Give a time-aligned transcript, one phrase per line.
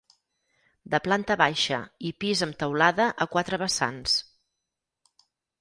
[0.93, 1.79] De planta baixa
[2.11, 4.21] i pis amb teulada a quatre vessants.